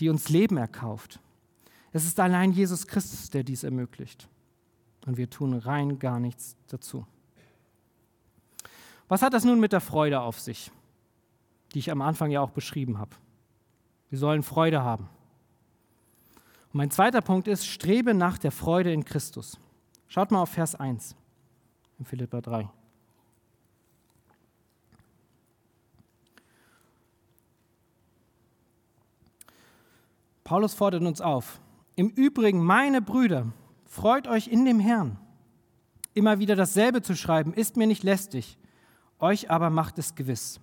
[0.00, 1.20] die uns Leben erkauft.
[1.92, 4.30] Es ist allein Jesus Christus, der dies ermöglicht.
[5.04, 7.06] Und wir tun rein gar nichts dazu.
[9.08, 10.72] Was hat das nun mit der Freude auf sich?
[11.74, 13.10] die ich am Anfang ja auch beschrieben habe.
[14.08, 15.04] Wir sollen Freude haben.
[16.72, 19.60] Und mein zweiter Punkt ist, strebe nach der Freude in Christus.
[20.06, 21.14] Schaut mal auf Vers 1
[21.98, 22.70] in Philippa 3.
[30.48, 31.60] Paulus fordert uns auf.
[31.94, 33.52] Im Übrigen, meine Brüder,
[33.84, 35.18] freut euch in dem Herrn.
[36.14, 38.56] Immer wieder dasselbe zu schreiben, ist mir nicht lästig,
[39.18, 40.58] euch aber macht es gewiss.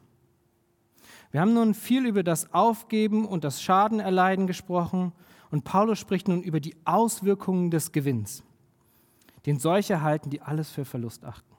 [1.30, 5.12] Wir haben nun viel über das Aufgeben und das Schadenerleiden gesprochen
[5.52, 8.42] und Paulus spricht nun über die Auswirkungen des Gewinns,
[9.46, 11.55] den solche halten, die alles für Verlust achten.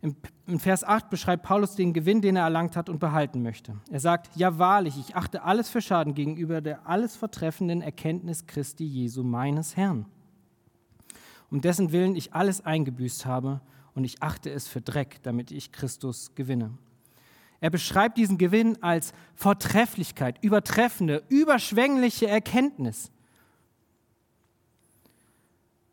[0.00, 3.76] Im Vers 8 beschreibt Paulus den Gewinn, den er erlangt hat und behalten möchte.
[3.90, 8.84] Er sagt, ja wahrlich, ich achte alles für Schaden gegenüber der alles vertreffenden Erkenntnis Christi
[8.84, 10.06] Jesu, meines Herrn,
[11.50, 13.60] um dessen Willen ich alles eingebüßt habe
[13.94, 16.70] und ich achte es für Dreck, damit ich Christus gewinne.
[17.60, 23.10] Er beschreibt diesen Gewinn als Vortrefflichkeit, übertreffende, überschwängliche Erkenntnis.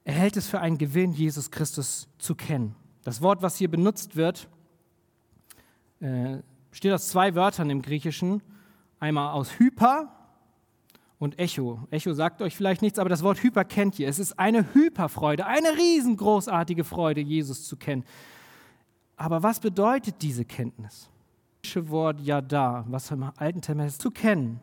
[0.04, 2.76] Er hält es für einen Gewinn, Jesus Christus zu kennen.
[3.06, 4.50] Das Wort, was hier benutzt wird,
[6.00, 6.40] äh,
[6.72, 8.42] besteht aus zwei Wörtern im Griechischen.
[9.00, 10.12] Einmal aus Hyper
[11.20, 11.88] und Echo.
[11.92, 14.08] Echo sagt euch vielleicht nichts, aber das Wort Hyper kennt ihr.
[14.08, 18.04] Es ist eine Hyperfreude, eine riesengroßartige Freude, Jesus zu kennen.
[19.18, 21.08] Aber was bedeutet diese Kenntnis?
[21.88, 24.60] Wort Yada, was im Alten Testament zu kennen,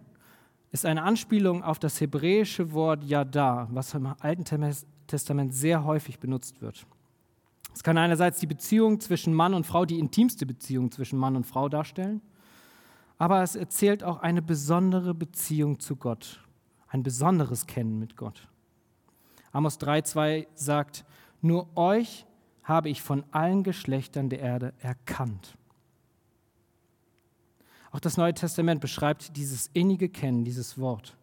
[0.72, 4.44] ist eine Anspielung auf das hebräische Wort Yada, was im Alten
[5.07, 6.85] Testament sehr häufig benutzt wird.
[7.75, 11.47] Es kann einerseits die Beziehung zwischen Mann und Frau, die intimste Beziehung zwischen Mann und
[11.47, 12.21] Frau darstellen,
[13.19, 16.41] aber es erzählt auch eine besondere Beziehung zu Gott,
[16.89, 18.49] ein besonderes Kennen mit Gott.
[19.53, 21.05] Amos 3,2 sagt:
[21.41, 22.27] Nur euch
[22.63, 25.57] habe ich von allen Geschlechtern der Erde erkannt.
[27.91, 31.17] Auch das Neue Testament beschreibt dieses innige Kennen, dieses Wort.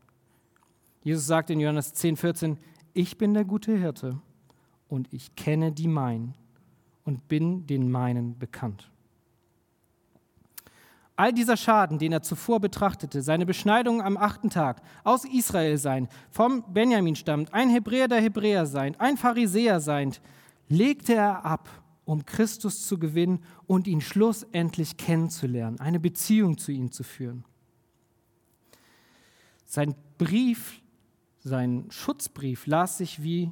[1.03, 2.57] Jesus sagt in Johannes 10, 14,
[2.93, 4.19] ich bin der gute Hirte
[4.89, 6.35] und ich kenne die meinen
[7.05, 8.91] und bin den meinen bekannt.
[11.15, 16.07] All dieser Schaden, den er zuvor betrachtete, seine Beschneidung am achten Tag, aus Israel sein,
[16.31, 20.13] vom Benjamin stammt, ein Hebräer der Hebräer sein, ein Pharisäer sein,
[20.69, 21.69] legte er ab
[22.09, 27.45] um Christus zu gewinnen und ihn schlussendlich kennenzulernen, eine Beziehung zu ihm zu führen.
[29.67, 30.81] Sein Brief,
[31.41, 33.51] sein Schutzbrief las sich wie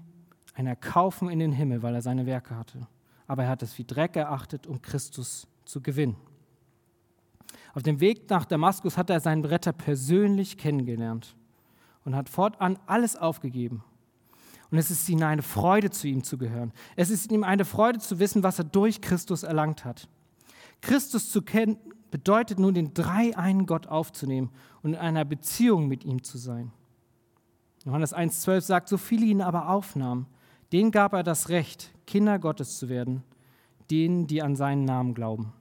[0.57, 2.87] ein Erkaufen in den Himmel, weil er seine Werke hatte.
[3.29, 6.15] aber er hat es wie Dreck erachtet, um Christus zu gewinnen.
[7.73, 11.35] Auf dem Weg nach Damaskus hat er seinen Retter persönlich kennengelernt
[12.05, 13.83] und hat fortan alles aufgegeben.
[14.71, 16.71] Und es ist ihm eine Freude, zu ihm zu gehören.
[16.95, 20.07] Es ist ihm eine Freude zu wissen, was er durch Christus erlangt hat.
[20.81, 21.77] Christus zu kennen
[22.11, 26.71] bedeutet nun, den drei einen Gott aufzunehmen und in einer Beziehung mit ihm zu sein.
[27.85, 30.27] Johannes 1,12 sagt, so viele ihn aber aufnahmen,
[30.71, 33.23] denen gab er das Recht, Kinder Gottes zu werden,
[33.89, 35.53] denen, die an seinen Namen glauben.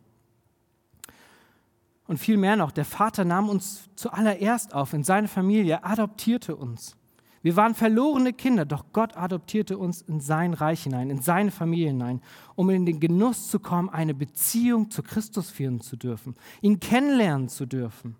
[2.06, 6.96] Und viel mehr noch, der Vater nahm uns zuallererst auf in seine Familie, adoptierte uns.
[7.42, 11.88] Wir waren verlorene Kinder, doch Gott adoptierte uns in sein Reich hinein, in seine Familie
[11.88, 12.20] hinein,
[12.56, 17.48] um in den Genuss zu kommen, eine Beziehung zu Christus führen zu dürfen, ihn kennenlernen
[17.48, 18.16] zu dürfen.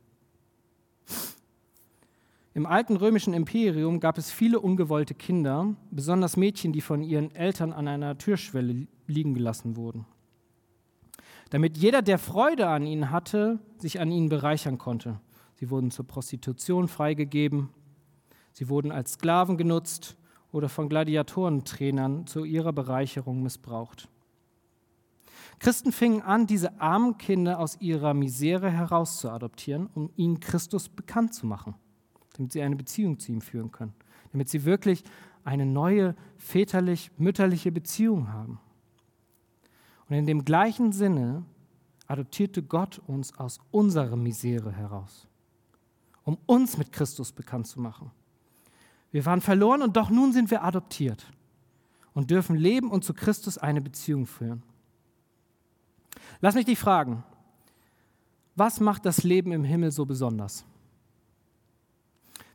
[2.57, 7.73] Im alten römischen Imperium gab es viele ungewollte Kinder, besonders Mädchen, die von ihren Eltern
[7.73, 10.07] an einer Türschwelle liegen gelassen wurden
[11.51, 15.21] damit jeder, der Freude an ihnen hatte, sich an ihnen bereichern konnte.
[15.55, 17.71] Sie wurden zur Prostitution freigegeben,
[18.53, 20.17] sie wurden als Sklaven genutzt
[20.53, 24.09] oder von Gladiatorentrainern zu ihrer Bereicherung missbraucht.
[25.59, 31.47] Christen fingen an, diese armen Kinder aus ihrer Misere herauszuadoptieren, um ihnen Christus bekannt zu
[31.47, 31.75] machen,
[32.37, 33.95] damit sie eine Beziehung zu ihm führen können,
[34.33, 35.03] damit sie wirklich
[35.45, 38.61] eine neue väterlich-mütterliche Beziehung haben.
[40.09, 41.45] Und in dem gleichen Sinne
[42.07, 45.27] adoptierte Gott uns aus unserer Misere heraus,
[46.25, 48.11] um uns mit Christus bekannt zu machen.
[49.11, 51.27] Wir waren verloren und doch nun sind wir adoptiert
[52.13, 54.63] und dürfen leben und zu Christus eine Beziehung führen.
[56.41, 57.25] Lass mich dich fragen,
[58.55, 60.65] was macht das Leben im Himmel so besonders?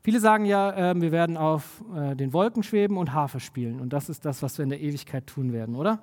[0.02, 3.80] Viele sagen ja, äh, wir werden auf äh, den Wolken schweben und Harfe spielen.
[3.80, 6.00] Und das ist das, was wir in der Ewigkeit tun werden, oder?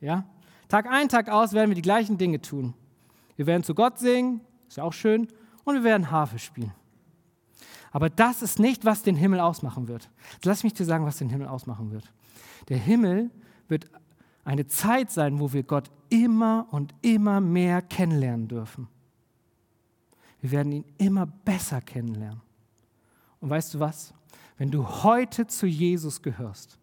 [0.00, 0.24] Ja?
[0.68, 2.74] Tag ein, Tag aus werden wir die gleichen Dinge tun.
[3.34, 5.28] Wir werden zu Gott singen, ist ja auch schön,
[5.64, 6.72] und wir werden Harfe spielen.
[7.90, 10.10] Aber das ist nicht, was den Himmel ausmachen wird.
[10.44, 12.12] lass mich dir sagen, was den Himmel ausmachen wird.
[12.68, 13.30] Der Himmel
[13.68, 13.86] wird
[14.44, 18.88] eine Zeit sein, wo wir Gott immer und immer mehr kennenlernen dürfen.
[20.46, 22.40] Wir werden ihn immer besser kennenlernen.
[23.40, 24.14] Und weißt du was?
[24.56, 26.78] Wenn du heute zu Jesus gehörst,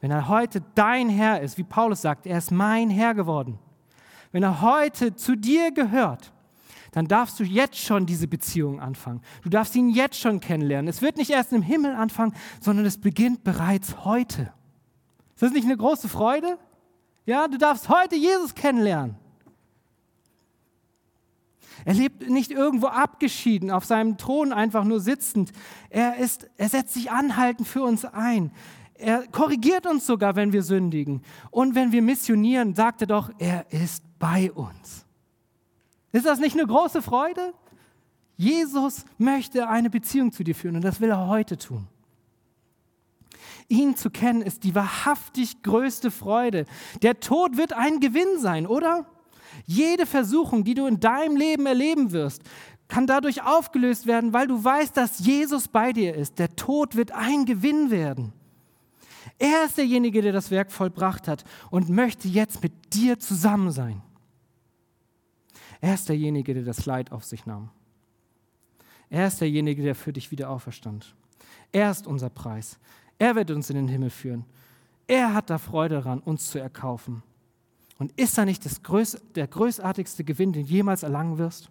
[0.00, 3.58] wenn er heute dein Herr ist, wie Paulus sagt, er ist mein Herr geworden.
[4.32, 6.30] Wenn er heute zu dir gehört,
[6.92, 9.22] dann darfst du jetzt schon diese Beziehung anfangen.
[9.40, 10.86] Du darfst ihn jetzt schon kennenlernen.
[10.86, 14.52] Es wird nicht erst im Himmel anfangen, sondern es beginnt bereits heute.
[15.32, 16.58] Ist das nicht eine große Freude?
[17.24, 19.16] Ja, du darfst heute Jesus kennenlernen.
[21.84, 25.52] Er lebt nicht irgendwo abgeschieden, auf seinem Thron einfach nur sitzend.
[25.88, 28.52] Er, ist, er setzt sich anhaltend für uns ein.
[28.94, 31.22] Er korrigiert uns sogar, wenn wir sündigen.
[31.50, 35.06] Und wenn wir missionieren, sagt er doch, er ist bei uns.
[36.12, 37.54] Ist das nicht eine große Freude?
[38.36, 41.86] Jesus möchte eine Beziehung zu dir führen und das will er heute tun.
[43.68, 46.64] Ihn zu kennen ist die wahrhaftig größte Freude.
[47.02, 49.06] Der Tod wird ein Gewinn sein, oder?
[49.70, 52.42] Jede Versuchung, die du in deinem Leben erleben wirst,
[52.88, 56.40] kann dadurch aufgelöst werden, weil du weißt, dass Jesus bei dir ist.
[56.40, 58.32] Der Tod wird ein Gewinn werden.
[59.38, 64.02] Er ist derjenige, der das Werk vollbracht hat und möchte jetzt mit dir zusammen sein.
[65.80, 67.70] Er ist derjenige, der das Leid auf sich nahm.
[69.08, 71.14] Er ist derjenige, der für dich wieder auferstand.
[71.70, 72.76] Er ist unser Preis.
[73.20, 74.46] Er wird uns in den Himmel führen.
[75.06, 77.22] Er hat da Freude daran, uns zu erkaufen.
[78.00, 81.70] Und ist da nicht größ der großartigste Gewinn, den du jemals erlangen wirst?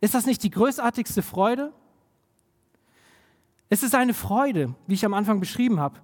[0.00, 1.72] Ist das nicht die großartigste Freude?
[3.68, 6.00] Es ist eine Freude, wie ich am Anfang beschrieben habe,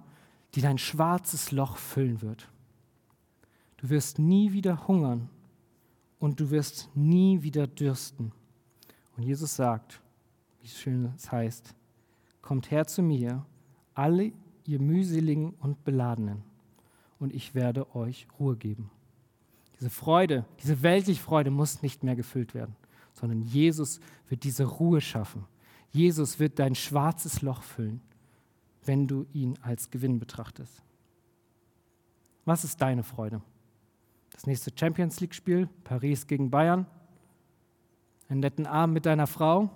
[0.53, 2.47] die dein schwarzes Loch füllen wird.
[3.75, 5.29] Du wirst nie wieder hungern
[6.19, 8.31] und du wirst nie wieder dürsten.
[9.17, 9.99] Und Jesus sagt,
[10.61, 11.75] wie schön es heißt,
[12.41, 13.45] kommt her zu mir,
[13.95, 14.31] alle
[14.63, 16.41] ihr mühseligen und beladenen,
[17.19, 18.91] und ich werde euch Ruhe geben.
[19.79, 22.75] Diese Freude, diese weltliche Freude muss nicht mehr gefüllt werden,
[23.13, 23.99] sondern Jesus
[24.29, 25.45] wird diese Ruhe schaffen.
[25.91, 28.01] Jesus wird dein schwarzes Loch füllen,
[28.83, 30.83] wenn du ihn als Gewinn betrachtest.
[32.45, 33.41] Was ist deine Freude?
[34.31, 36.85] Das nächste Champions League-Spiel, Paris gegen Bayern,
[38.29, 39.69] einen netten Abend mit deiner Frau,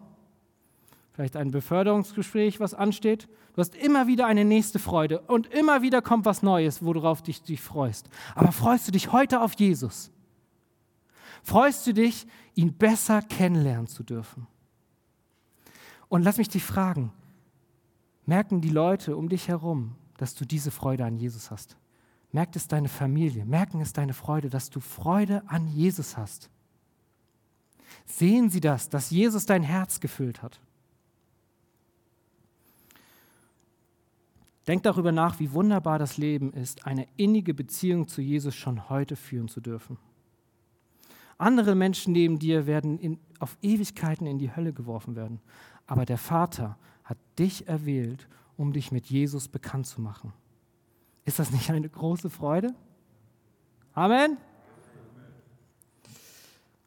[1.20, 3.28] vielleicht ein Beförderungsgespräch, was ansteht.
[3.54, 7.44] Du hast immer wieder eine nächste Freude und immer wieder kommt was Neues, worauf dich,
[7.44, 8.10] dich freust.
[8.36, 10.12] Aber freust du dich heute auf Jesus?
[11.44, 14.48] Freust du dich, ihn besser kennenlernen zu dürfen?
[16.08, 17.12] Und lass mich dich fragen,
[18.26, 21.76] merken die Leute um dich herum, dass du diese Freude an Jesus hast?
[22.32, 26.50] Merkt es deine Familie, merken es deine Freude, dass du Freude an Jesus hast.
[28.06, 30.62] Sehen sie das, dass Jesus dein Herz gefüllt hat.
[34.70, 39.16] Denk darüber nach, wie wunderbar das Leben ist, eine innige Beziehung zu Jesus schon heute
[39.16, 39.98] führen zu dürfen.
[41.40, 45.42] Andere Menschen neben dir werden in, auf Ewigkeiten in die Hölle geworfen werden.
[45.88, 50.34] Aber der Vater hat dich erwählt, um dich mit Jesus bekannt zu machen.
[51.26, 52.76] Ist das nicht eine große Freude?
[53.94, 54.38] Amen.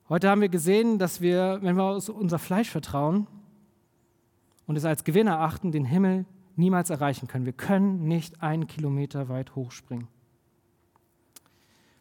[0.08, 3.26] Heute haben wir gesehen, dass wir, wenn wir unser Fleisch vertrauen
[4.68, 6.26] und es als Gewinn erachten, den Himmel
[6.56, 7.46] niemals erreichen können.
[7.46, 10.08] Wir können nicht einen Kilometer weit hochspringen.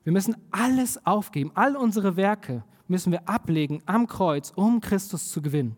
[0.04, 5.41] Wir müssen alles aufgeben, all unsere Werke müssen wir ablegen am Kreuz, um Christus zu
[5.41, 5.76] gewinnen.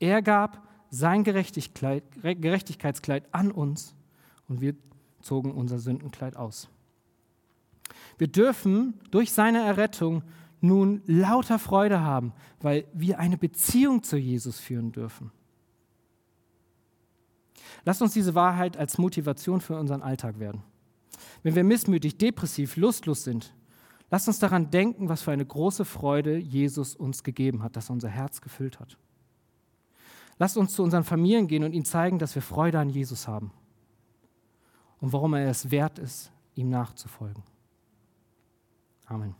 [0.00, 3.94] Er gab sein Gerechtigkeitskleid an uns
[4.48, 4.74] und wir
[5.20, 6.68] zogen unser Sündenkleid aus.
[8.18, 10.22] Wir dürfen durch seine Errettung
[10.60, 15.30] nun lauter Freude haben, weil wir eine Beziehung zu Jesus führen dürfen.
[17.84, 20.62] Lasst uns diese Wahrheit als Motivation für unseren Alltag werden.
[21.42, 23.54] Wenn wir missmütig, depressiv, lustlos sind,
[24.10, 27.94] lasst uns daran denken, was für eine große Freude Jesus uns gegeben hat, dass er
[27.94, 28.98] unser Herz gefüllt hat.
[30.38, 33.52] Lasst uns zu unseren Familien gehen und ihnen zeigen, dass wir Freude an Jesus haben
[35.00, 37.42] und warum er es wert ist, ihm nachzufolgen.
[39.06, 39.34] Amen.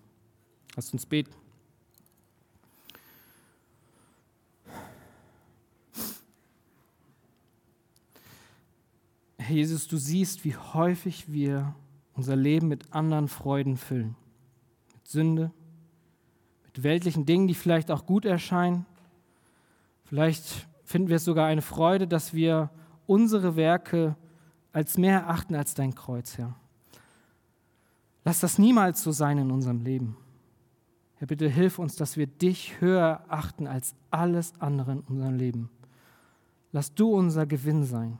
[0.74, 1.34] Lasst uns beten.
[9.47, 11.76] Herr Jesus, du siehst, wie häufig wir
[12.14, 14.16] unser Leben mit anderen Freuden füllen.
[14.92, 15.53] Mit Sünde,
[16.64, 18.86] mit weltlichen Dingen, die vielleicht auch gut erscheinen.
[20.03, 22.70] Vielleicht finden wir es sogar eine Freude, dass wir
[23.07, 24.16] unsere Werke
[24.72, 26.57] als mehr erachten als dein Kreuz, Herr.
[28.24, 30.16] Lass das niemals so sein in unserem Leben.
[31.18, 35.70] Herr, bitte hilf uns, dass wir dich höher achten als alles andere in unserem Leben.
[36.72, 38.18] Lass du unser Gewinn sein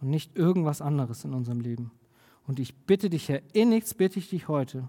[0.00, 1.90] und nicht irgendwas anderes in unserem Leben.
[2.46, 4.88] Und ich bitte dich, Herr, innigst bitte ich dich heute,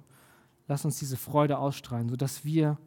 [0.68, 2.78] lass uns diese Freude ausstrahlen, sodass wir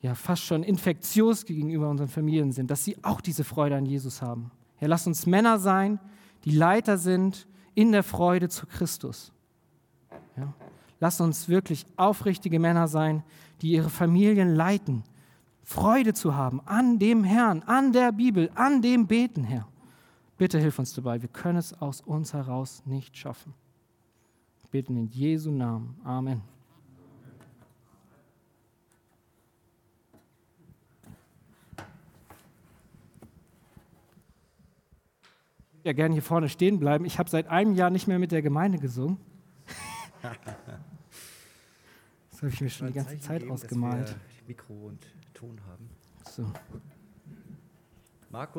[0.00, 4.22] ja fast schon infektiös gegenüber unseren Familien sind, dass sie auch diese Freude an Jesus
[4.22, 4.50] haben.
[4.76, 5.98] Herr, lass uns Männer sein,
[6.44, 9.32] die Leiter sind in der Freude zu Christus.
[10.36, 10.52] Ja?
[11.00, 13.22] Lass uns wirklich aufrichtige Männer sein,
[13.60, 15.04] die ihre Familien leiten,
[15.62, 19.68] Freude zu haben an dem Herrn, an der Bibel, an dem Beten, Herr.
[20.38, 21.20] Bitte hilf uns dabei.
[21.20, 23.54] Wir können es aus uns heraus nicht schaffen.
[24.62, 26.00] Wir beten in Jesu Namen.
[26.04, 26.42] Amen.
[35.80, 37.04] Ich ja gerne hier vorne stehen bleiben.
[37.04, 39.18] Ich habe seit einem Jahr nicht mehr mit der Gemeinde gesungen.
[42.30, 44.14] Das habe ich mir schon die ganze Zeit geben, ausgemalt.
[44.46, 45.90] Mikro und Ton haben.
[46.24, 46.46] So.
[48.30, 48.54] Markus?